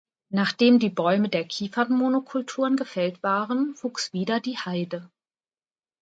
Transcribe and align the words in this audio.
Nachdem 0.31 0.79
die 0.79 0.89
Bäume 0.89 1.29
der 1.29 1.43
Kiefern-Monokulturen 1.43 2.75
gefällt 2.75 3.21
waren, 3.21 3.75
wuchs 3.83 4.13
wieder 4.13 4.39
die 4.39 4.57
Heide. 4.57 5.11